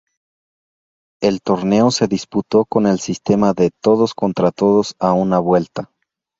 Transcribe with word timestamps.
El 1.21 1.43
torneo 1.43 1.91
se 1.91 2.07
disputó 2.07 2.65
con 2.65 2.87
el 2.87 2.99
sistema 2.99 3.53
de 3.53 3.69
todos 3.69 4.15
contra 4.15 4.49
todos 4.51 4.95
a 4.97 5.13
una 5.13 5.37
vuelta. 5.37 5.91